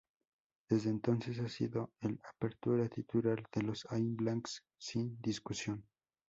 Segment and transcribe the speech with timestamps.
[0.67, 5.85] Desde entonces, ha sido el apertura titular de los All Blacks sin discusión.